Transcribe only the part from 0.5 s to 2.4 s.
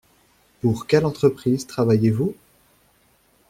Pour quelle entreprise travaillez-vous?